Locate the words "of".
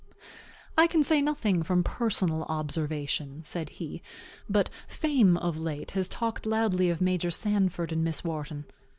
5.37-5.59, 6.89-7.01